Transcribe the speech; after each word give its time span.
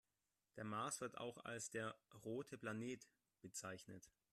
Der 0.55 0.63
Mars 0.63 0.99
wird 0.99 1.19
auch 1.19 1.37
als 1.45 1.69
der 1.69 1.95
„rote 2.23 2.57
Planet“ 2.57 3.07
bezeichnet. 3.43 4.09